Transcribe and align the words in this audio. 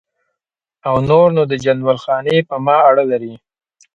او 0.87 0.95
نور 1.09 1.27
نو 1.35 1.43
د 1.51 1.53
جندول 1.63 1.97
خاني 2.03 2.37
په 2.49 2.55
ما 2.65 2.77
اړه 2.89 3.03
لري. 3.11 3.33